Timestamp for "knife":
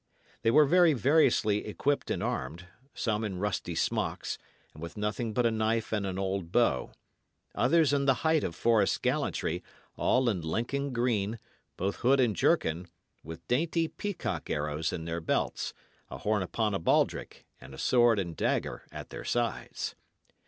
5.51-5.91